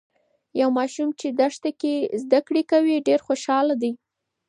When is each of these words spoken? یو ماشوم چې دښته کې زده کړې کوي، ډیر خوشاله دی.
یو 0.61 0.69
ماشوم 0.77 1.09
چې 1.19 1.27
دښته 1.39 1.71
کې 1.81 1.93
زده 2.21 2.39
کړې 2.47 2.63
کوي، 2.71 2.97
ډیر 3.07 3.19
خوشاله 3.27 3.75
دی. 3.81 3.91